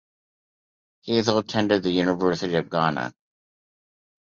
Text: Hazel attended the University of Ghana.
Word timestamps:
Hazel 1.05 1.37
attended 1.37 1.83
the 1.83 1.91
University 1.91 2.55
of 2.55 2.71
Ghana. 2.71 3.13